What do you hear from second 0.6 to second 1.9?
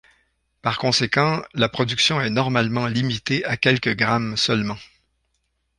Par conséquent, la